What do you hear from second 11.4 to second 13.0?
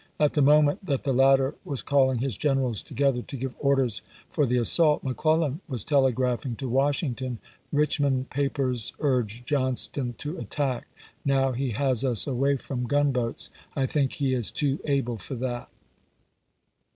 he has us away from vSxi.,• T